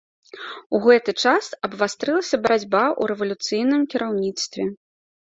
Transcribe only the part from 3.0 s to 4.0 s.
рэвалюцыйным